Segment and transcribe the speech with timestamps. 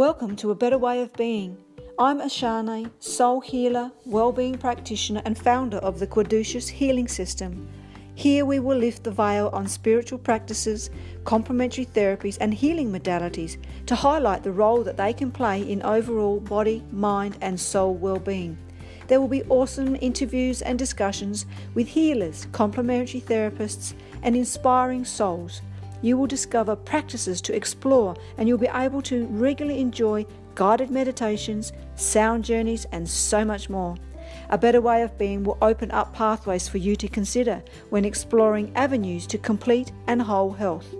[0.00, 1.58] Welcome to A Better Way of Being.
[1.98, 7.68] I'm Ashane, soul healer, well-being practitioner and founder of the Caduceus Healing System.
[8.14, 10.88] Here we will lift the veil on spiritual practices,
[11.24, 16.40] complementary therapies and healing modalities to highlight the role that they can play in overall
[16.40, 18.56] body, mind and soul well-being.
[19.08, 21.44] There will be awesome interviews and discussions
[21.74, 23.92] with healers, complementary therapists
[24.22, 25.60] and inspiring souls
[26.02, 31.72] you will discover practices to explore and you'll be able to regularly enjoy guided meditations,
[31.94, 33.96] sound journeys, and so much more.
[34.50, 38.72] A better way of being will open up pathways for you to consider when exploring
[38.74, 40.94] avenues to complete and whole health.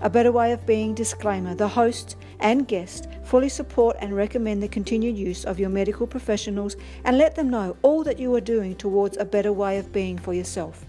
[0.00, 4.68] A better way of being disclaimer the host and guest fully support and recommend the
[4.68, 8.76] continued use of your medical professionals and let them know all that you are doing
[8.76, 10.84] towards a better way of being for yourself.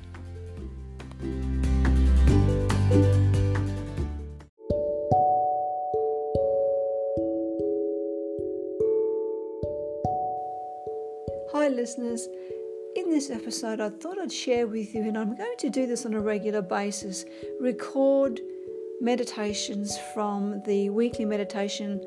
[11.70, 12.27] Listeners.
[12.95, 16.05] In this episode, I thought I'd share with you, and I'm going to do this
[16.05, 17.26] on a regular basis,
[17.61, 18.41] record
[18.99, 22.01] meditations from the weekly meditation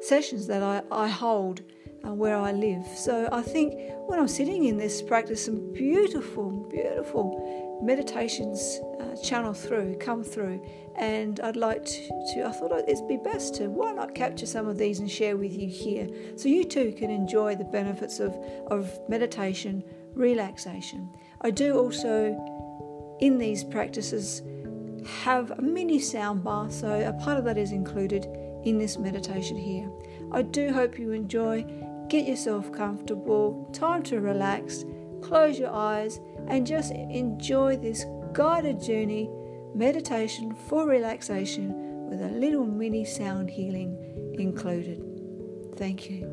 [0.00, 1.62] sessions that I, I hold
[2.06, 2.86] uh, where I live.
[2.96, 3.74] So I think
[4.06, 10.64] when I'm sitting in this practice, some beautiful, beautiful meditations uh, channel through, come through,
[10.96, 14.66] and I'd like to, to, I thought it'd be best to why not capture some
[14.66, 18.34] of these and share with you here so you too can enjoy the benefits of,
[18.70, 19.82] of meditation,
[20.14, 21.08] relaxation.
[21.40, 24.42] I do also, in these practices,
[25.06, 28.26] have a mini sound bar, so a part of that is included
[28.64, 29.90] in this meditation here.
[30.32, 31.64] I do hope you enjoy.
[32.10, 34.84] Get yourself comfortable, time to relax,
[35.22, 39.30] close your eyes, and just enjoy this guided journey
[39.76, 43.96] meditation for relaxation with a little mini sound healing
[44.40, 45.00] included.
[45.76, 46.26] Thank you.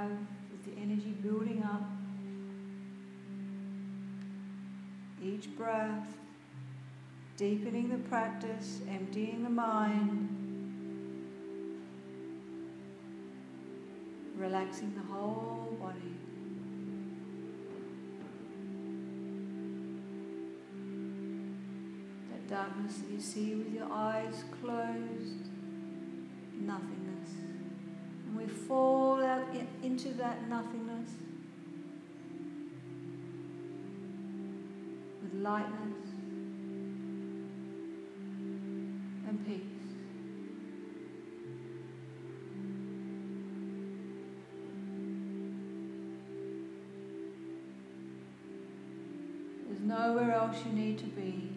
[0.00, 0.10] Have
[0.50, 1.82] with the energy building up
[5.22, 6.16] each breath,
[7.36, 10.28] deepening the practice, emptying the mind,
[14.36, 15.98] relaxing the whole body.
[22.30, 25.50] That darkness that you see with your eyes closed,
[26.58, 27.30] nothingness.
[28.26, 28.99] And we fall
[30.02, 31.10] into that nothingness
[35.22, 35.98] with lightness
[39.28, 39.60] and peace.
[49.66, 51.50] There's nowhere else you need to be,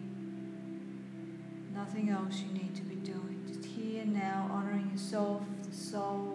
[1.74, 3.42] nothing else you need to be doing.
[3.48, 6.33] Just here now, honoring yourself, the soul,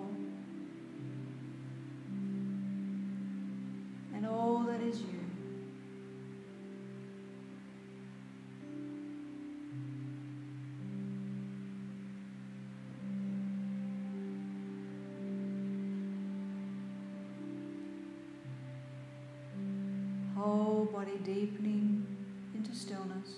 [21.00, 22.06] body deepening
[22.54, 23.30] into stillness.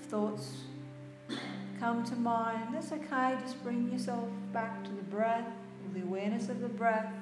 [0.00, 0.62] If thoughts
[1.78, 5.46] come to mind, that's okay, just bring yourself back to the breath,
[5.92, 7.12] the awareness of the breath,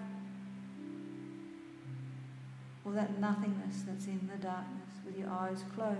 [2.84, 5.98] or that nothingness that's in the darkness with your eyes closed.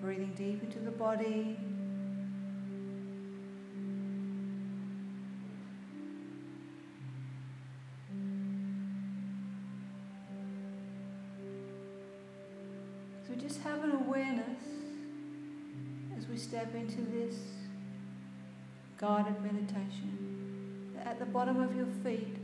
[0.00, 1.58] Breathing deep into the body,
[13.26, 14.58] So just have an awareness
[16.16, 17.36] as we step into this
[18.98, 20.92] guided meditation.
[20.94, 22.36] That at the bottom of your feet,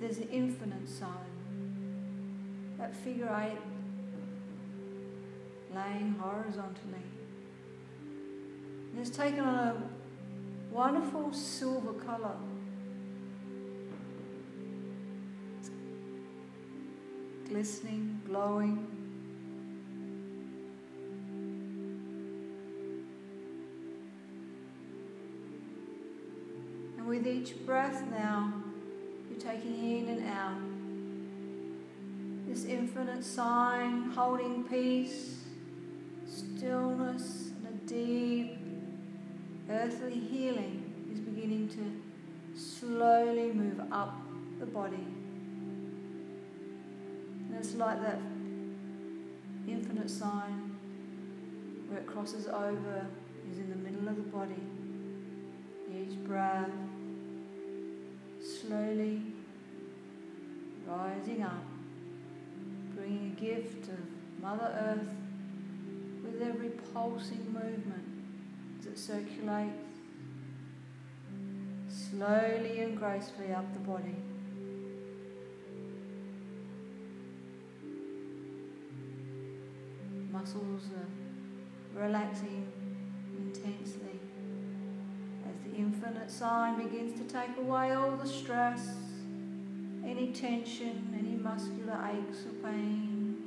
[0.00, 2.74] there's an infinite sign.
[2.78, 3.58] That figure eight
[5.74, 7.06] laying horizontally.
[8.90, 9.76] And it's taken on a
[10.72, 12.36] wonderful silver colour.
[17.54, 19.03] glistening, glowing.
[27.14, 28.52] With each breath now,
[29.30, 30.58] you're taking in and out
[32.48, 35.44] This infinite sign holding peace,
[36.28, 38.58] stillness, and a deep
[39.70, 40.82] earthly healing
[41.12, 44.20] is beginning to slowly move up
[44.58, 45.06] the body.
[47.48, 48.18] And it's like that
[49.68, 50.76] infinite sign
[51.86, 53.06] where it crosses over
[53.52, 54.62] is in the middle of the body.
[55.92, 56.70] Each breath
[58.66, 59.22] slowly
[60.86, 61.64] rising up,
[62.94, 63.98] bringing a gift of
[64.40, 65.14] Mother Earth
[66.24, 68.04] with every pulsing movement
[68.94, 69.98] it circulates
[71.88, 74.14] slowly and gracefully up the body.
[80.30, 82.70] Muscles are relaxing
[83.36, 84.23] intensely
[86.24, 88.88] infinite sign begins to take away all the stress,
[90.04, 93.38] any tension, any muscular aches or pains.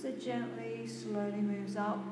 [0.00, 2.04] So gently, slowly moves up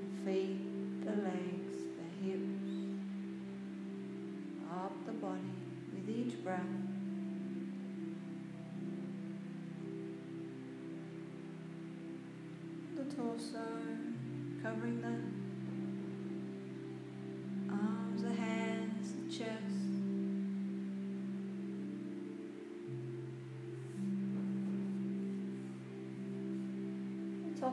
[0.00, 2.72] the feet, the legs, the hips,
[4.72, 5.40] up the body
[5.92, 6.60] with each breath.
[12.96, 13.64] The torso,
[14.62, 15.37] covering the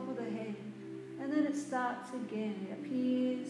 [0.08, 0.54] of the head.
[1.20, 2.66] And then it starts again.
[2.70, 3.48] It appears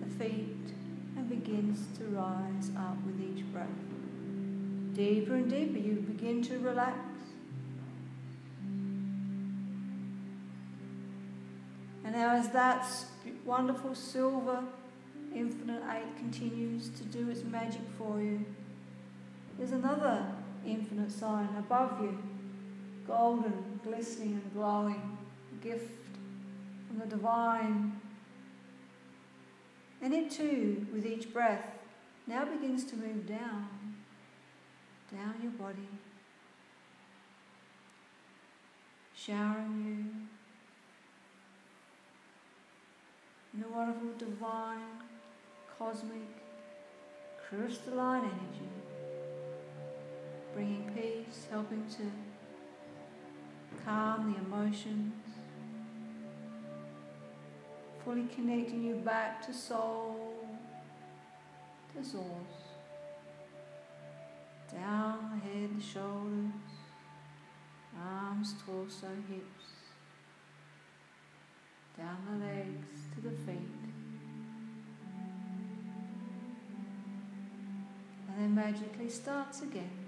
[0.00, 0.72] the feet
[1.16, 3.68] and begins to rise up with each breath.
[4.94, 6.98] Deeper and deeper, you begin to relax.
[12.04, 12.86] And now, as that
[13.44, 14.62] wonderful silver
[15.34, 18.44] infinite eight continues to do its magic for you,
[19.58, 20.24] there's another
[20.64, 22.16] infinite sign above you,
[23.06, 25.18] golden, glistening, and glowing,
[25.62, 25.90] gift
[26.86, 28.00] from the divine.
[30.02, 31.64] And it too, with each breath,
[32.26, 33.68] now begins to move down,
[35.12, 35.88] down your body,
[39.14, 40.28] showering
[43.54, 45.00] you in a wonderful divine,
[45.78, 46.42] cosmic,
[47.48, 48.68] crystalline energy,
[50.52, 52.02] bringing peace, helping to
[53.86, 55.14] calm the emotions,
[58.04, 60.34] fully connecting you back to soul,
[61.94, 62.26] to source,
[64.72, 66.50] down the head, the shoulders,
[67.96, 69.66] arms, torso, hips,
[71.96, 73.70] down the legs to the feet.
[78.28, 80.05] And then magically starts again.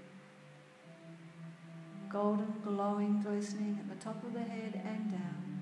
[2.09, 5.61] Golden, glowing, glistening at the top of the head and down.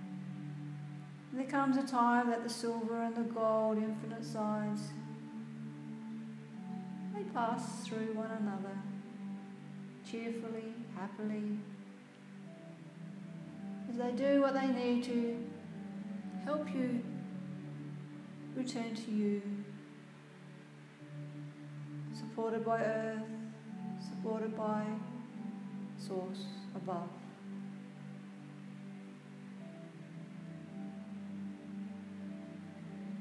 [1.31, 4.81] And there comes a time that the silver and the gold, infinite sides,
[7.13, 8.77] they pass through one another,
[10.09, 11.59] cheerfully, happily,
[13.89, 15.38] as they do what they need to
[16.45, 17.03] help you
[18.55, 19.41] return to you,
[22.13, 23.22] supported by earth,
[24.00, 24.86] supported by
[26.07, 26.43] source
[26.75, 27.09] above.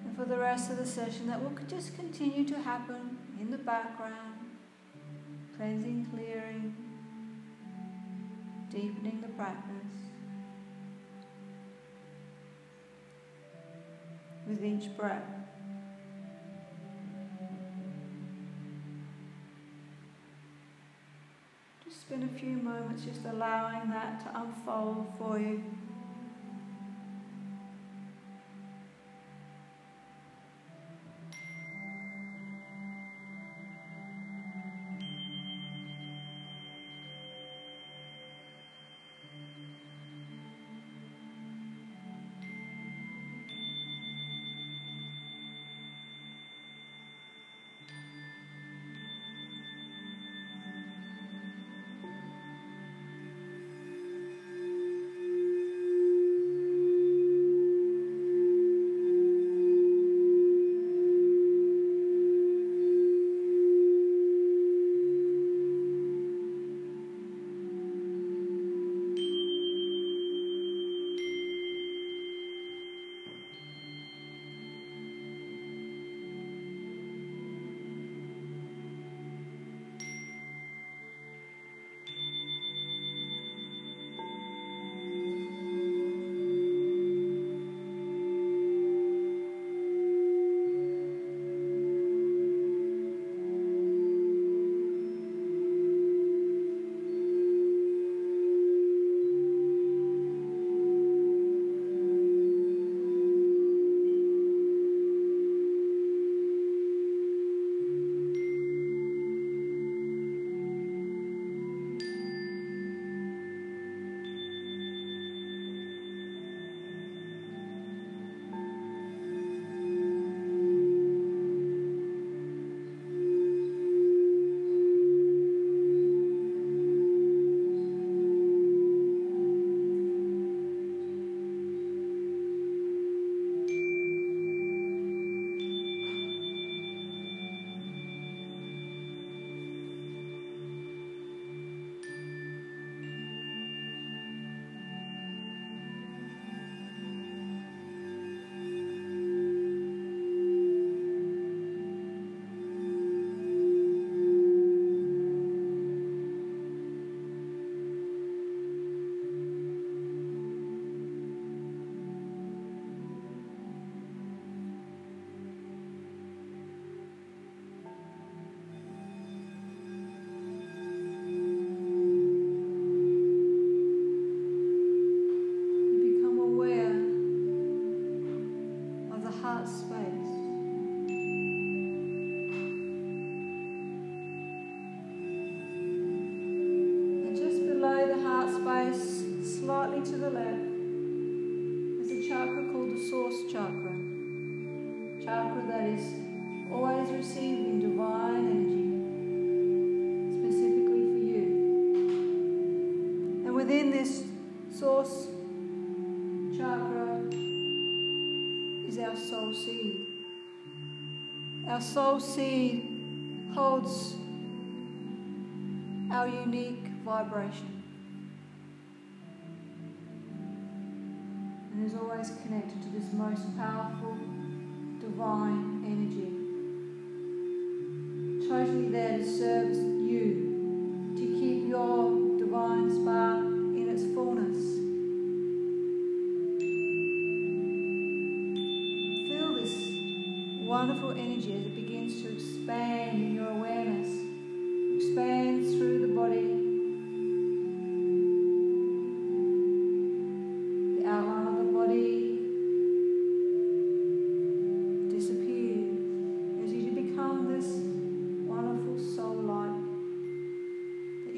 [0.05, 3.59] And for the rest of the session, that will just continue to happen in the
[3.59, 4.51] background,
[5.57, 6.75] cleansing, clearing,
[8.71, 9.77] deepening the practice.
[14.47, 15.36] with each breath.
[22.07, 25.61] Spend a few moments just allowing that to unfold for you.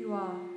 [0.09, 0.48] That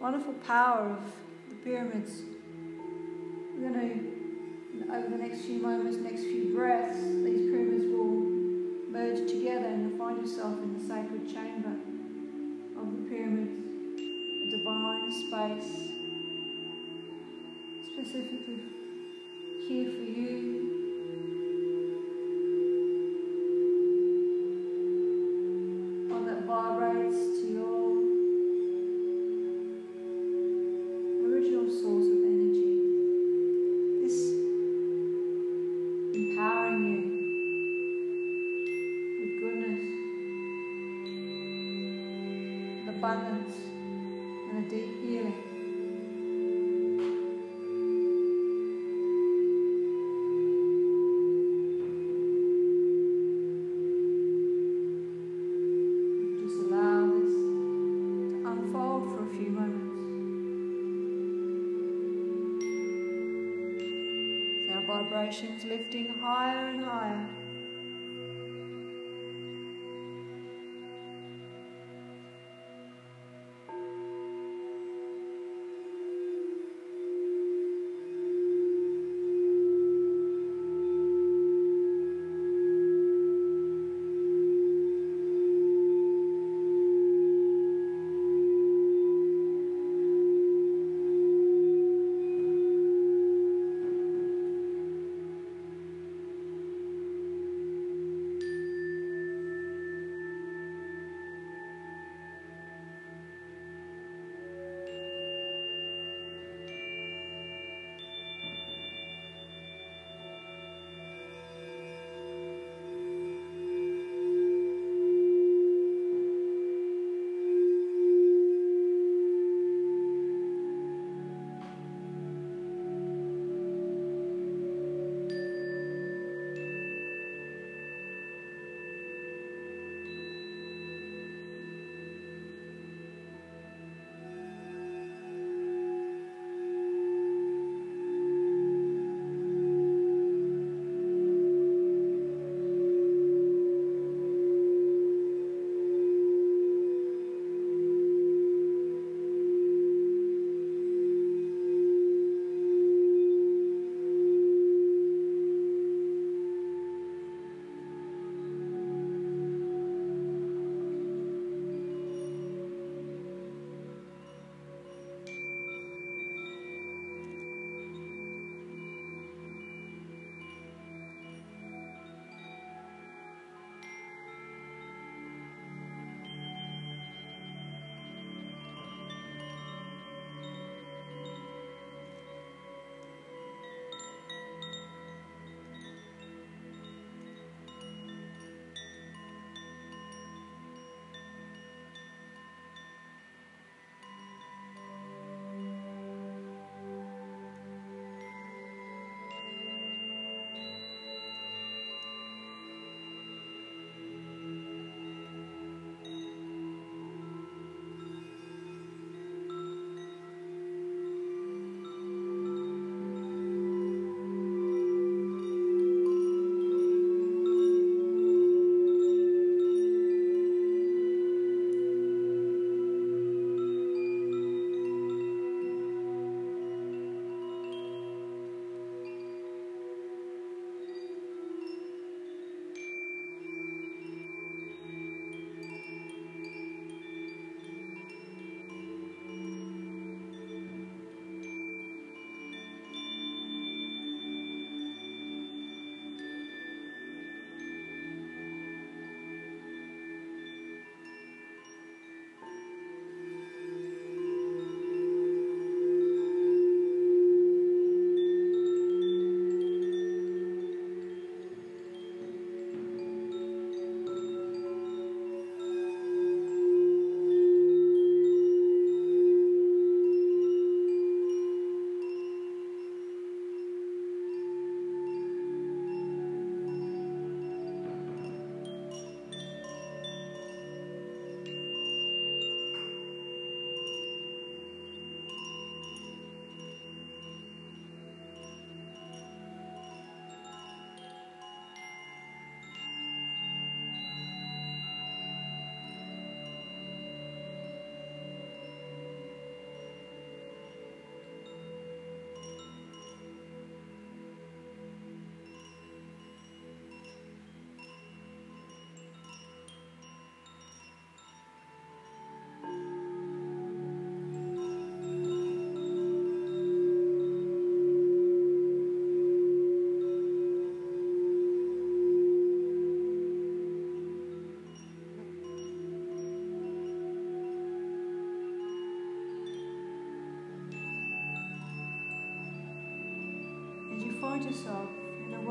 [0.00, 1.12] wonderful power of
[1.50, 2.22] the pyramids,
[3.54, 8.20] we're going to, over the next few moments, next few breaths, these pyramids will
[8.90, 11.76] merge together and you'll find yourself in the sacred chamber
[12.80, 15.90] of the pyramids, a divine space
[17.92, 18.62] specifically
[19.68, 20.49] here for you.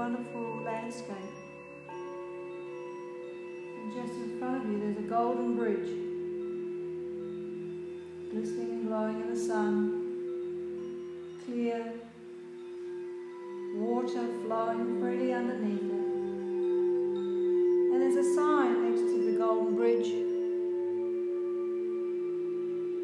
[0.10, 1.36] Wonderful landscape.
[3.78, 5.90] And just in front of you, there's a golden bridge,
[8.32, 9.76] glistening and glowing in the sun,
[11.46, 11.94] clear,
[13.76, 16.06] water flowing freely underneath it.
[17.92, 20.12] And there's a sign next to the golden bridge.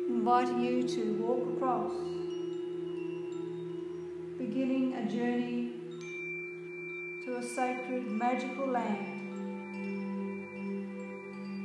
[0.10, 1.94] Inviting you to walk across,
[4.40, 5.75] beginning a journey
[7.38, 9.26] a sacred, magical land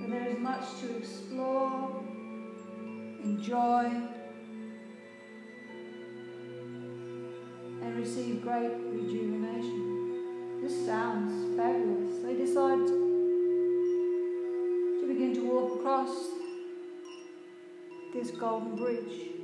[0.01, 2.03] where there is much to explore,
[3.23, 3.85] enjoy,
[7.83, 10.61] and receive great rejuvenation.
[10.61, 12.19] This sounds fabulous.
[12.25, 16.31] They decide to begin to walk across
[18.13, 19.40] this golden bridge.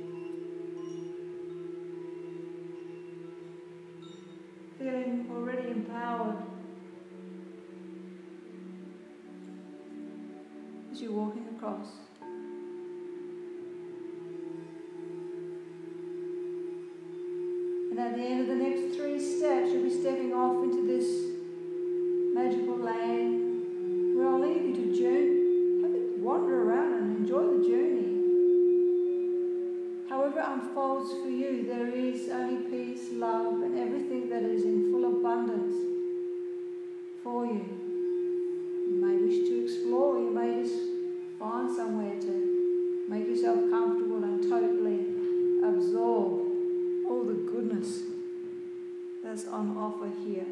[5.77, 6.37] Empowered
[10.91, 12.06] as you're walking across.
[49.45, 50.45] On offer here.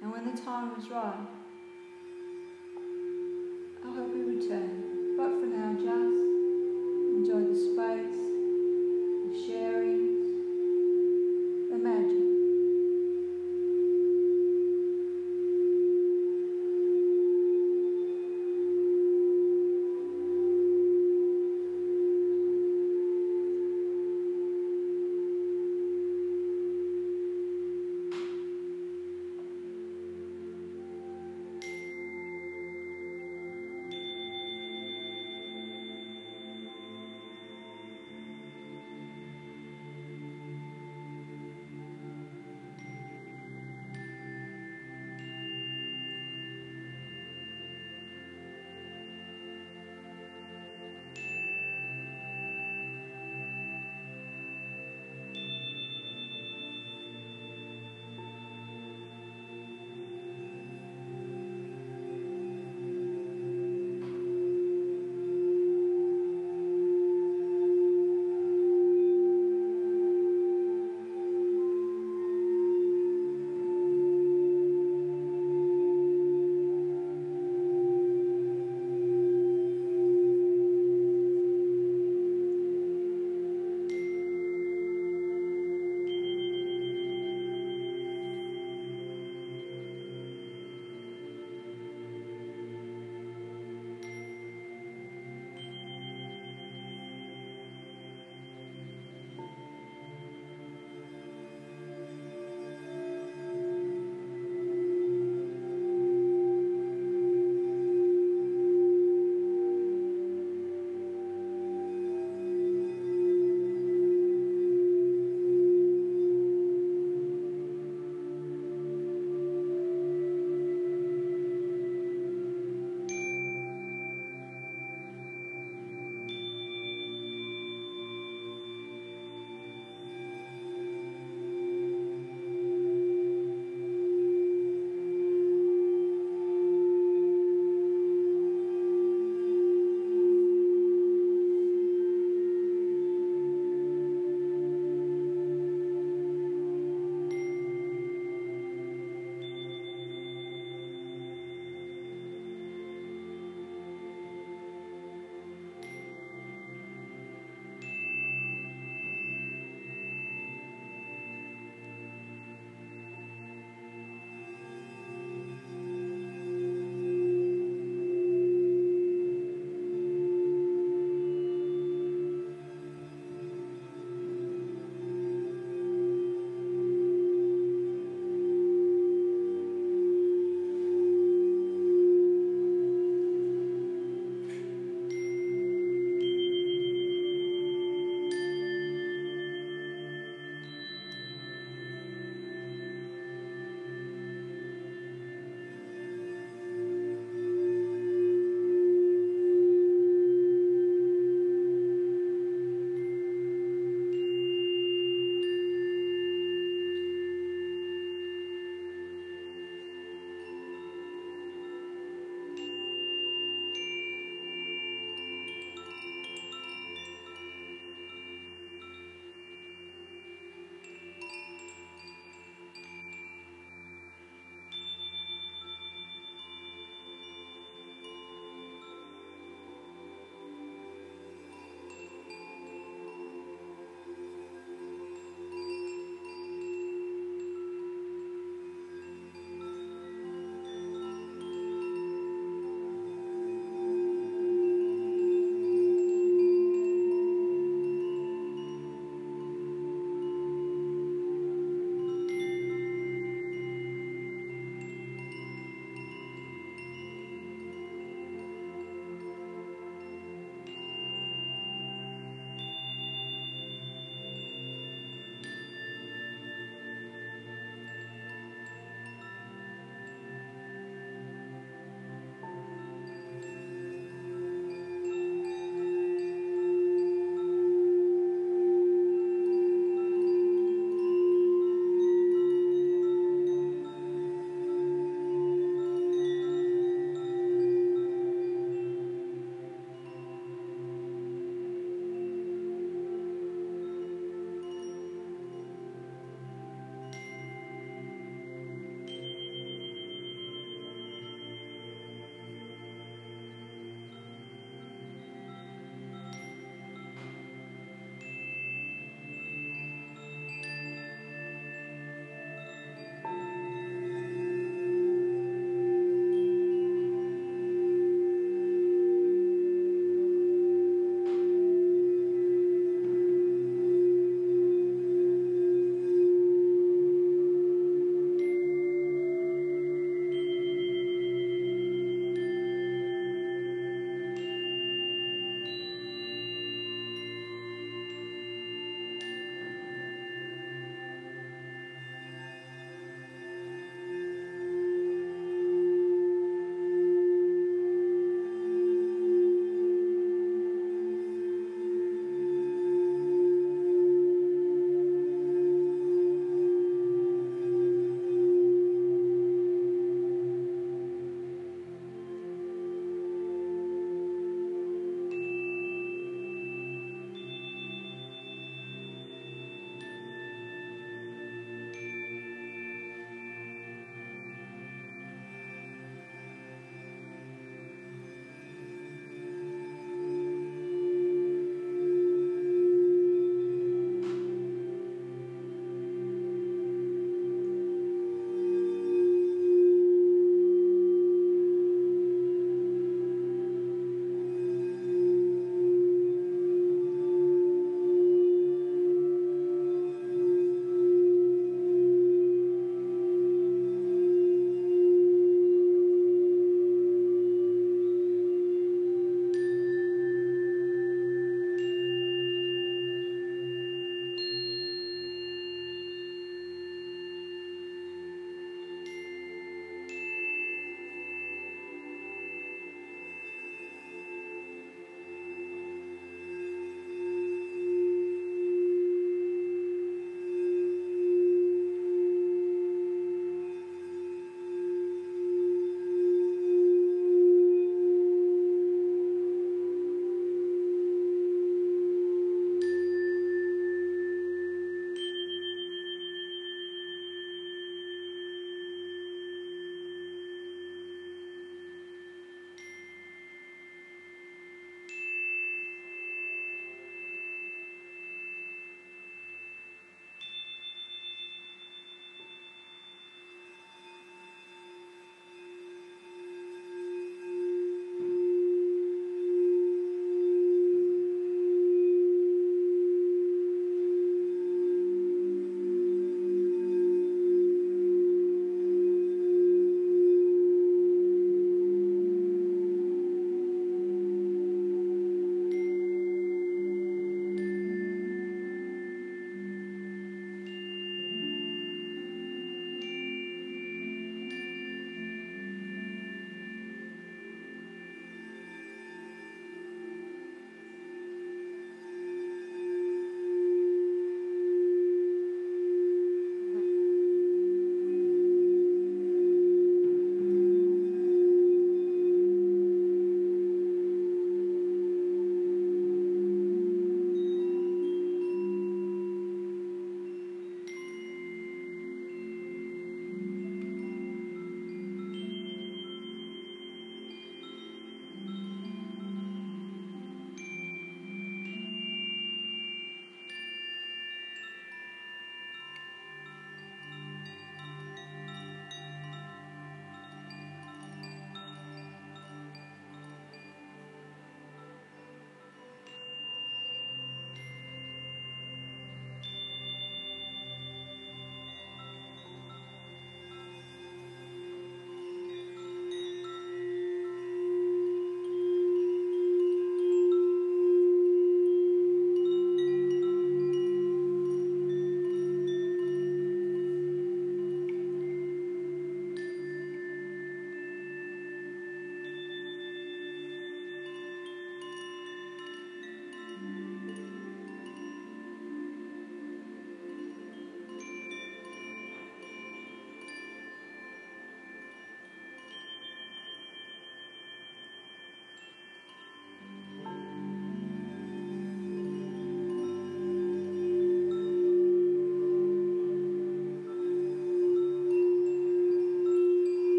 [0.00, 1.26] And when the time is right,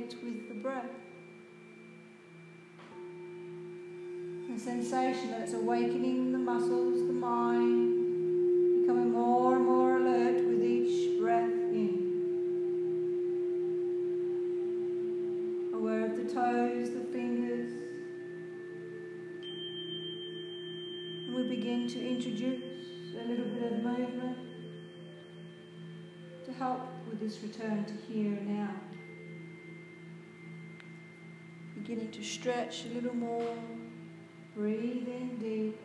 [0.00, 0.88] with the breath.
[4.48, 10.64] The sensation that it's awakening the muscles, the mind, becoming more and more alert with
[10.64, 12.08] each breath in.
[15.74, 17.70] Aware of the toes, the fingers.
[21.26, 22.62] And we begin to introduce
[23.22, 24.38] a little bit of movement
[26.46, 28.74] to help with this return to here and now.
[31.90, 33.52] Beginning to stretch a little more.
[34.54, 35.76] Breathe in deep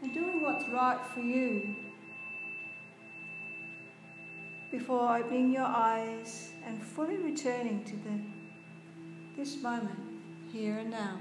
[0.00, 1.76] and doing what's right for you
[4.70, 10.00] before opening your eyes and fully returning to the this moment
[10.50, 11.18] here and now.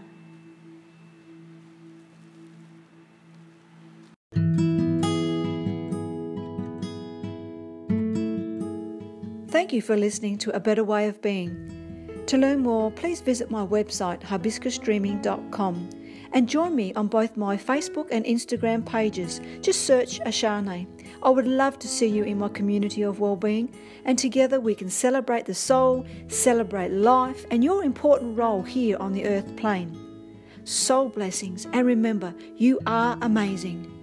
[9.50, 11.77] Thank you for listening to A Better Way of Being.
[12.28, 15.90] To learn more, please visit my website hibiscusdreaming.com
[16.34, 19.40] and join me on both my Facebook and Instagram pages.
[19.62, 20.88] Just search Ashane.
[21.24, 23.74] I would love to see you in my community of well-being
[24.04, 29.14] and together we can celebrate the soul, celebrate life and your important role here on
[29.14, 29.98] the earth plane.
[30.66, 33.97] Soul blessings and remember, you are amazing.